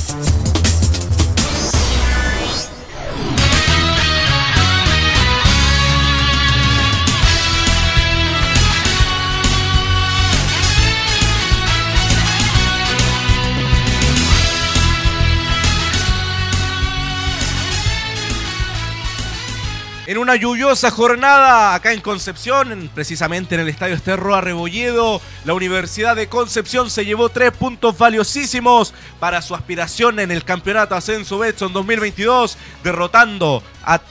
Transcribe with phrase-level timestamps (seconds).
[20.24, 26.30] una lluviosa jornada acá en Concepción, precisamente en el Estadio Esterro Arrebolledo, la Universidad de
[26.30, 32.58] Concepción se llevó tres puntos valiosísimos para su aspiración en el Campeonato Ascenso Betson 2022,
[32.86, 33.62] derrotando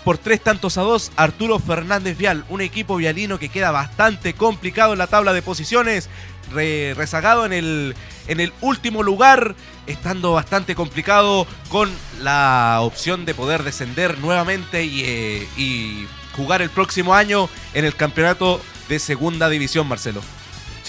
[0.05, 4.93] por tres tantos a dos Arturo Fernández Vial, un equipo vialino que queda bastante complicado
[4.93, 6.11] en la tabla de posiciones,
[6.53, 7.95] rezagado en el,
[8.29, 9.55] en el último lugar,
[9.87, 16.07] estando bastante complicado con la opción de poder descender nuevamente y, eh, y
[16.37, 20.23] jugar el próximo año en el campeonato de segunda división, Marcelo.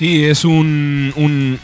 [0.04, 1.14] Sí, es un,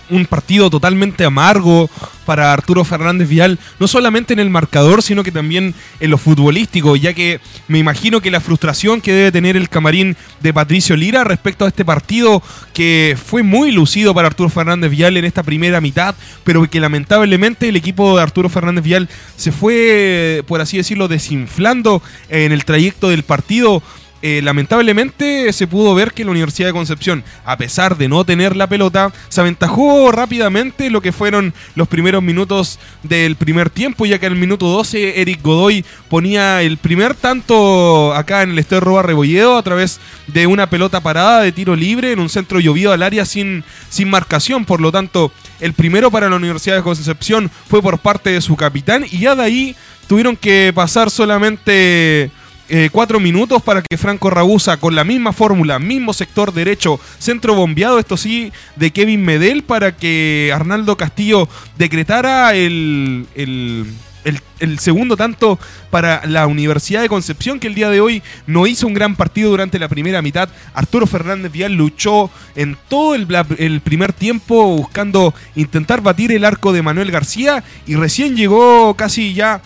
[0.10, 1.90] un, partido totalmente amargo
[2.26, 6.96] para Arturo Fernández Vial, no solamente en el marcador, sino que también en lo futbolístico,
[6.96, 11.26] ya que me imagino que la frustración que debe tener el camarín de Patricio Lira
[11.26, 12.42] respecto a este partido,
[12.74, 17.68] que fue muy lucido para Arturo Fernández Vial en esta primera mitad, pero que lamentablemente
[17.68, 23.10] el equipo de Arturo Fernández Vial se fue, por así decirlo, desinflando en el trayecto
[23.10, 23.84] del partido
[24.22, 28.56] eh, lamentablemente se pudo ver que la Universidad de Concepción, a pesar de no tener
[28.56, 34.20] la pelota, se aventajó rápidamente lo que fueron los primeros minutos del primer tiempo, ya
[34.20, 39.02] que en el minuto 12 Eric Godoy ponía el primer tanto acá en el Estadio
[39.02, 43.04] Rebolledo a través de una pelota parada de tiro libre en un centro llovido al
[43.04, 44.66] área sin, sin marcación.
[44.66, 48.56] Por lo tanto, el primero para la Universidad de Concepción fue por parte de su
[48.56, 49.76] capitán y ya de ahí
[50.08, 52.32] tuvieron que pasar solamente
[52.72, 57.56] eh, cuatro minutos para que Franco Ragusa, con la misma fórmula, mismo sector derecho, centro
[57.56, 65.58] bombeado, esto sí, de Kevin Medel, para que Arnaldo Castillo decretara el, el, segundo tanto
[65.90, 69.50] para la Universidad de Concepción, que el día de hoy no hizo un gran partido
[69.50, 70.50] durante la primera mitad.
[70.76, 73.28] Arturo Fernández Vial luchó en todo el,
[73.58, 79.34] el, primer tiempo buscando intentar batir el arco de Manuel García y recién llegó casi
[79.34, 79.62] ya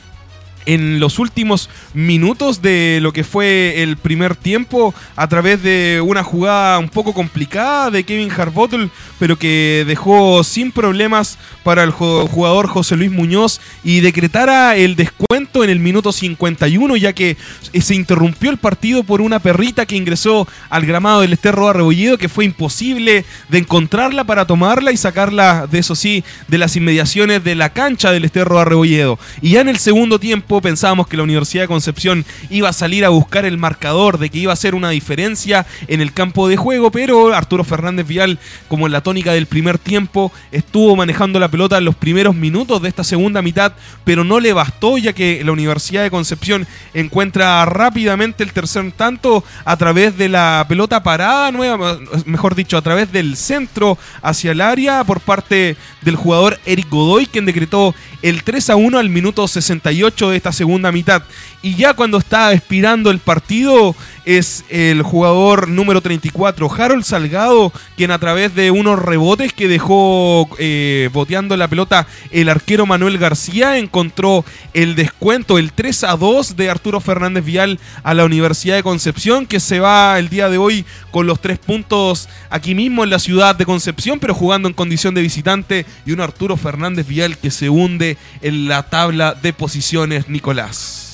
[0.66, 6.24] en los últimos minutos de lo que fue el primer tiempo a través de una
[6.24, 12.68] jugada un poco complicada de Kevin Harbottle, pero que dejó sin problemas para el jugador
[12.68, 17.38] José Luis Muñoz y decretara el descuento en el minuto 51, ya que
[17.80, 22.30] se interrumpió el partido por una perrita que ingresó al gramado del Esterro Arrebolledo, que
[22.30, 27.56] fue imposible de encontrarla para tomarla y sacarla, de eso sí, de las inmediaciones de
[27.56, 29.19] la cancha del Esterro Arrebolledo.
[29.41, 33.06] Y ya en el segundo tiempo, pensábamos que la Universidad de Concepción iba a salir
[33.06, 36.58] a buscar el marcador, de que iba a ser una diferencia en el campo de
[36.58, 41.50] juego, pero Arturo Fernández Vial, como en la tónica del primer tiempo, estuvo manejando la
[41.50, 45.42] pelota en los primeros minutos de esta segunda mitad, pero no le bastó ya que
[45.44, 51.52] la Universidad de Concepción encuentra rápidamente el tercer tanto a través de la pelota parada
[51.52, 56.90] nueva, mejor dicho, a través del centro hacia el área por parte del jugador Eric
[56.90, 61.24] Godoy, quien decretó el 3 a 1 al minuto 68 de esta segunda mitad.
[61.62, 68.11] Y ya cuando está expirando el partido es el jugador número 34, Harold Salgado, quien
[68.11, 73.78] a través de unos rebotes que dejó eh, boteando la pelota el arquero Manuel García,
[73.78, 78.83] encontró el descuento, el 3 a 2 de Arturo Fernández Vial a la Universidad de
[78.83, 83.09] Concepción, que se va el día de hoy con los tres puntos aquí mismo en
[83.09, 87.38] la ciudad de Concepción, pero jugando en condición de visitante, y un Arturo Fernández Vial
[87.38, 91.12] que se hunde en la tabla de posiciones, Nicolás.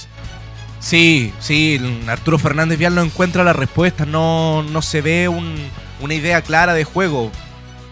[0.80, 6.42] Sí, sí, Arturo Fernández Vial no encuentra la respuesta, no, no se ve una idea
[6.42, 7.32] clara de juego.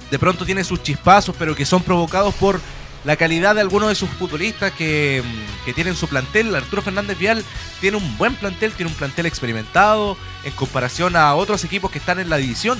[0.09, 2.61] De pronto tiene sus chispazos, pero que son provocados por
[3.03, 5.21] la calidad de algunos de sus futbolistas que,
[5.65, 6.55] que tienen su plantel.
[6.55, 7.43] Arturo Fernández Vial
[7.81, 12.19] tiene un buen plantel, tiene un plantel experimentado en comparación a otros equipos que están
[12.19, 12.79] en la división.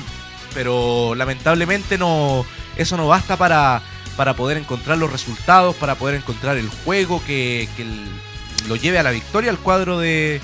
[0.54, 2.46] Pero lamentablemente no,
[2.78, 3.82] eso no basta para,
[4.16, 8.06] para poder encontrar los resultados, para poder encontrar el juego que, que el,
[8.68, 10.42] lo lleve a la victoria al cuadro de,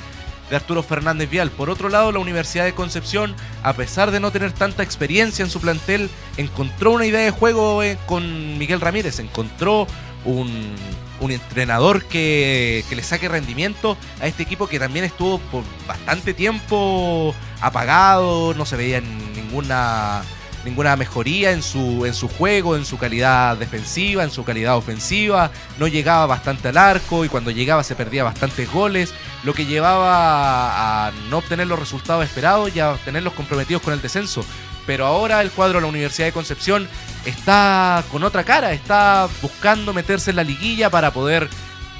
[0.51, 1.49] Arturo Fernández Vial.
[1.49, 5.49] Por otro lado, la Universidad de Concepción, a pesar de no tener tanta experiencia en
[5.49, 9.87] su plantel, encontró una idea de juego eh, con Miguel Ramírez, encontró
[10.25, 10.75] un,
[11.21, 17.33] entrenador que, que, le saque rendimiento a este equipo que también estuvo por bastante tiempo
[17.61, 20.21] apagado, no se veía ninguna
[20.65, 25.51] ninguna mejoría en su, en su juego, en su calidad defensiva, en su calidad ofensiva.
[25.77, 29.13] No llegaba bastante al arco y cuando llegaba se perdía bastantes goles,
[29.43, 34.01] lo que llevaba a no obtener los resultados esperados y a tenerlos comprometidos con el
[34.01, 34.45] descenso.
[34.85, 36.89] pero ahora el cuadro de la Universidad de Concepción
[37.25, 41.47] está con otra cara, está buscando meterse en la liguilla para poder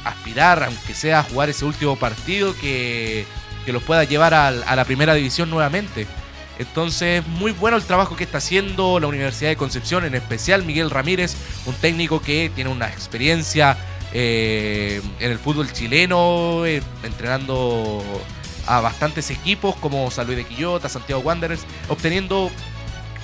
[0.04, 3.26] aspirar, aunque sea a jugar ese último partido que,
[3.66, 6.08] que los pueda llevar a, la primera división nuevamente.
[6.60, 10.90] Entonces, muy bueno el trabajo que está haciendo la Universidad de Concepción, en especial Miguel
[10.90, 11.36] Ramírez,
[11.66, 13.78] un técnico que tiene una experiencia
[14.14, 18.04] eh, en el fútbol chileno, eh, entrenando
[18.68, 22.52] a bastantes equipos como San Luis de Quillota, Santiago Wanderers, obteniendo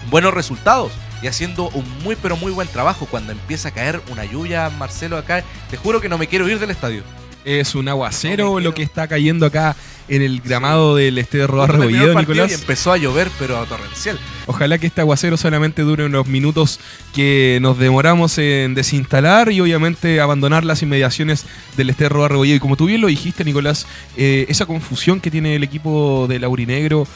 [0.10, 0.92] buenos resultados
[1.22, 3.08] y haciendo un muy pero muy buen trabajo.
[3.10, 6.60] Cuando empieza a caer una lluvia, Marcelo, acá, te juro que no me quiero ir
[6.60, 7.04] del estadio.
[7.46, 9.76] Es un aguacero No lo que está cayendo acá
[10.10, 12.52] en el gramado del Estadio Rodar Rebolledo, partido Nicolás.
[12.52, 14.20] Y empezó a llover, pero torrencial.
[14.48, 16.80] Ojalá que este aguacero solamente dure unos minutos
[17.14, 21.46] que nos demoramos en desinstalar y obviamente abandonar las inmediaciones
[21.78, 22.56] del Estadio Rodar Rebolledo.
[22.56, 23.86] Y como tú bien lo dijiste, Nicolás,
[24.18, 27.08] eh, esa confusión que tiene el equipo del Aurinegro,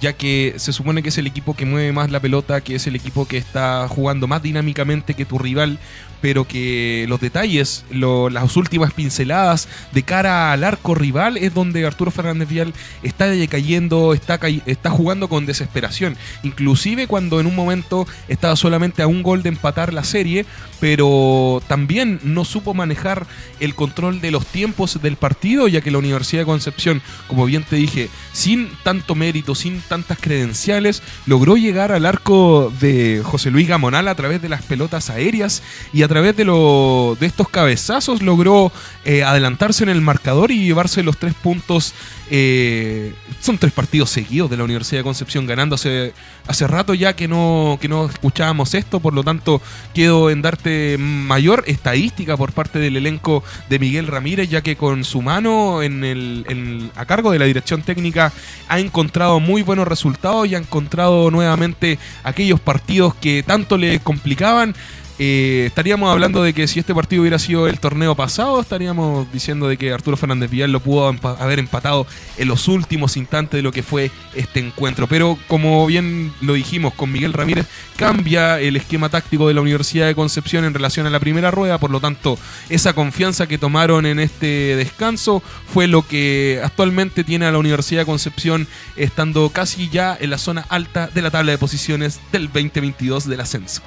[0.00, 2.86] ya que se supone que es el equipo que mueve más la pelota, que es
[2.86, 5.78] el equipo que está jugando más dinámicamente que tu rival,
[6.20, 12.10] pero que los detalles, las últimas pinceladas de cara al arco rival es donde Arturo
[12.10, 16.16] Fernández Vial está decayendo, está, está jugando con desesperación.
[16.42, 20.44] Inclusive cuando en un momento estaba solamente a un gol de empatar la serie,
[20.80, 23.26] pero también no supo manejar
[23.60, 27.64] el control de los tiempos del partido, ya que la Universidad de Concepción, como bien
[27.64, 33.68] te dije, sin tanto mérito, sin tantas credenciales, logró llegar al arco de José Luis
[33.68, 38.22] Gamonal a través de las pelotas aéreas y a través de, lo, de estos cabezazos
[38.22, 38.72] logró
[39.04, 41.94] eh, adelantarse en el marcador y llevarse los tres puntos.
[42.30, 46.12] eh, son tres partidos seguidos de la Universidad de Concepción ganando hace,
[46.46, 49.62] hace rato ya que no, que no escuchábamos esto, por lo tanto
[49.94, 55.04] quedo en darte mayor estadística por parte del elenco de Miguel Ramírez, ya que con
[55.04, 58.32] su mano en el, a cargo de la dirección técnica
[58.68, 64.74] ha encontrado muy buenos resultados y ha encontrado nuevamente aquellos partidos que tanto le complicaban.
[65.20, 69.66] Eh, estaríamos hablando de que si este partido hubiera sido el torneo pasado, estaríamos diciendo
[69.66, 72.06] de que Arturo Fernández Villar lo pudo haber empatado
[72.36, 75.08] en los últimos instantes de lo que fue este encuentro.
[75.08, 77.66] Pero como bien lo dijimos con Miguel Ramírez,
[77.96, 81.78] cambia el esquema táctico de la Universidad de Concepción en relación a la primera rueda,
[81.78, 82.38] por lo tanto,
[82.68, 88.02] esa confianza que tomaron en este descanso fue lo que actualmente tiene a la Universidad
[88.02, 92.46] de Concepción estando casi ya en la zona alta de la tabla de posiciones del
[92.46, 93.82] 2022 del ascenso.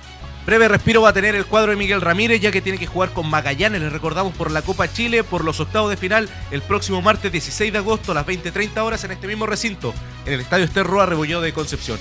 [0.46, 3.12] Breve respiro va a tener el cuadro de Miguel Ramírez, ya que tiene que jugar
[3.12, 7.02] con Magallanes, les recordamos, por la Copa Chile, por los octavos de final, el próximo
[7.02, 9.94] martes 16 de agosto a las 20.30 horas en este mismo recinto,
[10.26, 12.00] en el Estadio Esterro Rebolledo de Concepción.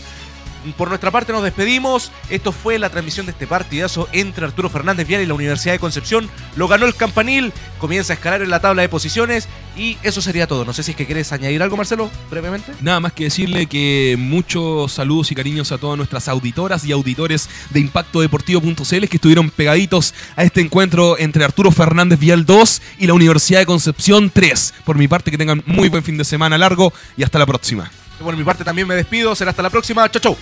[0.77, 2.13] Por nuestra parte nos despedimos.
[2.29, 5.79] Esto fue la transmisión de este partidazo entre Arturo Fernández Vial y la Universidad de
[5.79, 6.29] Concepción.
[6.57, 10.47] Lo ganó el Campanil, comienza a escalar en la tabla de posiciones y eso sería
[10.47, 10.65] todo.
[10.65, 12.73] No sé si es que quieres añadir algo, Marcelo, brevemente.
[12.81, 17.49] Nada más que decirle que muchos saludos y cariños a todas nuestras auditoras y auditores
[17.71, 23.07] de Impacto Deportivo.cl que estuvieron pegaditos a este encuentro entre Arturo Fernández Vial 2 y
[23.07, 24.75] la Universidad de Concepción 3.
[24.85, 27.91] Por mi parte, que tengan muy buen fin de semana largo y hasta la próxima.
[28.23, 29.35] Por mi parte también me despido.
[29.35, 30.09] Será hasta la próxima.
[30.11, 30.37] Chau, chau.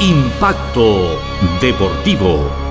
[0.00, 1.20] Impacto
[1.60, 2.65] Deportivo.